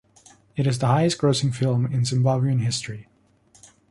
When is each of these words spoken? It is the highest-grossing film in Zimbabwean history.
It 0.55 0.65
is 0.65 0.79
the 0.79 0.87
highest-grossing 0.87 1.53
film 1.53 1.85
in 1.85 2.01
Zimbabwean 2.01 2.61
history. 2.61 3.07